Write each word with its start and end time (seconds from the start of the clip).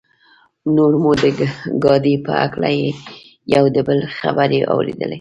نور 0.75 0.93
مو 1.01 1.11
د 1.21 1.23
ګاډي 1.83 2.15
په 2.25 2.31
هکله 2.41 2.69
یو 3.55 3.65
د 3.75 3.77
بل 3.87 3.99
خبرې 4.17 4.59
اورېدلې. 4.73 5.07